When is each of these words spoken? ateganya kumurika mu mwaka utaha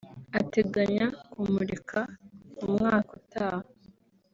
ateganya 0.39 1.05
kumurika 1.31 1.99
mu 2.59 2.67
mwaka 2.75 3.09
utaha 3.19 3.67